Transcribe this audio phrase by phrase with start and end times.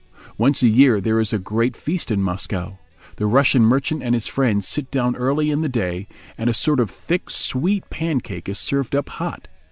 [0.35, 2.79] Once a year there is a great feast in Moscow.
[3.17, 6.07] The Russian merchant and his friends sit down early in the day,
[6.39, 9.47] and a sort of thick, sweet pancake is served up hot.